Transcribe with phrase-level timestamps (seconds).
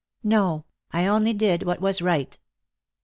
[0.23, 2.35] No, I only did wha«t was right."